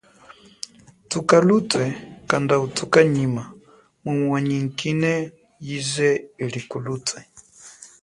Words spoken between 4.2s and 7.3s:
wanyingine yize ili kulutwe.